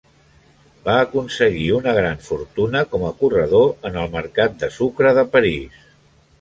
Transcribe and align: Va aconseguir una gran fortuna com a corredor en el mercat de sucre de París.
Va 0.87 0.95
aconseguir 1.01 1.67
una 1.81 1.93
gran 1.99 2.17
fortuna 2.29 2.83
com 2.95 3.07
a 3.09 3.13
corredor 3.21 3.71
en 3.91 4.03
el 4.07 4.13
mercat 4.19 4.59
de 4.65 4.75
sucre 4.81 5.15
de 5.23 5.31
París. 5.39 5.81